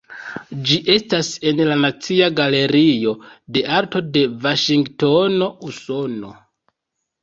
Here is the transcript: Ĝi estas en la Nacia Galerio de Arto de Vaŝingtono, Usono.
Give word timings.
Ĝi 0.69 0.77
estas 0.93 1.29
en 1.51 1.61
la 1.73 1.77
Nacia 1.83 2.31
Galerio 2.41 3.15
de 3.59 3.65
Arto 3.83 4.05
de 4.19 4.27
Vaŝingtono, 4.49 5.55
Usono. 5.73 6.39